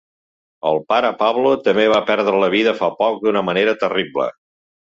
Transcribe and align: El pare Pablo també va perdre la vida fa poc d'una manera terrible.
El 0.69 0.79
pare 0.93 1.11
Pablo 1.19 1.51
també 1.67 1.85
va 1.93 2.01
perdre 2.09 2.41
la 2.45 2.51
vida 2.57 2.75
fa 2.83 2.91
poc 3.03 3.23
d'una 3.27 3.47
manera 3.51 3.77
terrible. 3.85 4.31